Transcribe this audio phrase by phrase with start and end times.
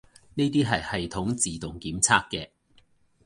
[0.33, 2.49] 呢啲係系統自動檢測嘅